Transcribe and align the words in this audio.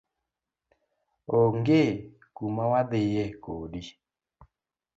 Onge 1.39 1.81
kumawadhie 2.35 3.23
kodi. 3.43 3.81